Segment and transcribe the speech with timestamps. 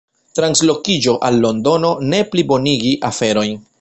[0.37, 3.55] Translokiĝo al Londono ne plibonigi aferojn.